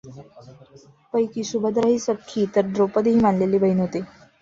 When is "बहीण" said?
3.59-3.79